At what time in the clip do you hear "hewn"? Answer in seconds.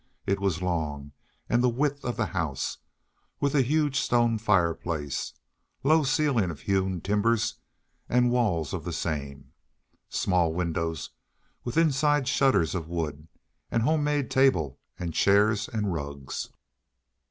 6.61-7.01